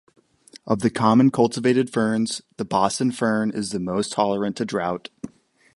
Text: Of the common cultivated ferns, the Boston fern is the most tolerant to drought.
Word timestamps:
Of 0.65 0.79
the 0.79 0.89
common 0.89 1.29
cultivated 1.29 1.91
ferns, 1.91 2.41
the 2.57 2.65
Boston 2.65 3.11
fern 3.11 3.51
is 3.51 3.69
the 3.69 3.79
most 3.79 4.11
tolerant 4.13 4.57
to 4.57 4.65
drought. 4.65 5.09